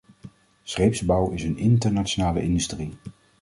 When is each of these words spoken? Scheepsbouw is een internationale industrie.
Scheepsbouw 0.65 1.29
is 1.33 1.43
een 1.43 1.57
internationale 1.57 2.41
industrie. 2.41 2.93